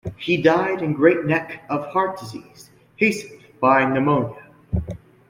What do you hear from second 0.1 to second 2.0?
He died in Great Neck of